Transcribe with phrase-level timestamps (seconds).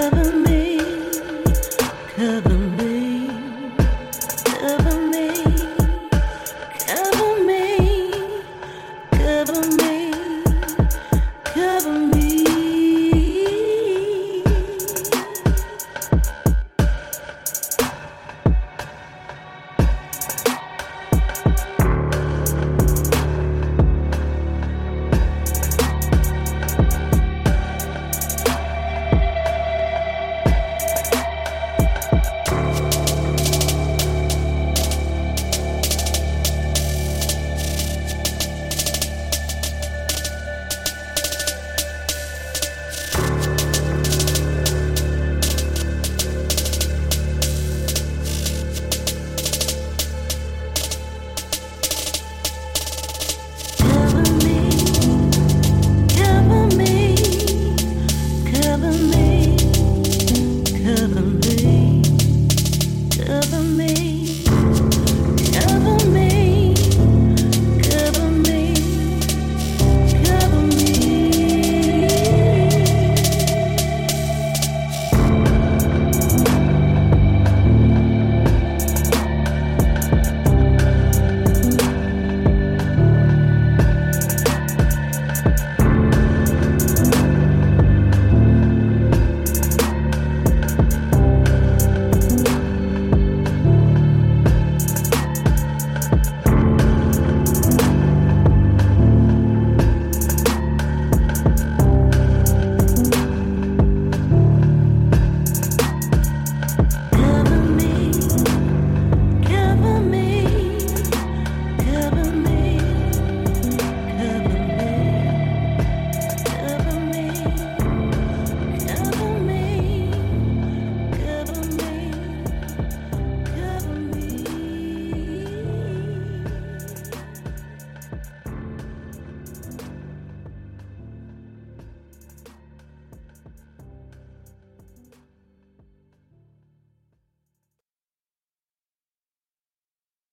[0.00, 0.49] never